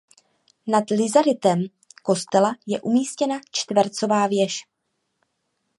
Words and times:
Nad 0.75 0.89
rizalitem 1.01 1.65
kostela 2.03 2.53
je 2.67 2.81
umístěna 2.81 3.39
čtvercová 3.51 4.27
věž. 4.27 4.59